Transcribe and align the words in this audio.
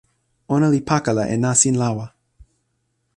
ona 0.53 0.67
li 0.73 0.81
pakala 0.89 1.23
e 1.33 1.35
nasin 1.43 1.75
lawa. 1.81 2.05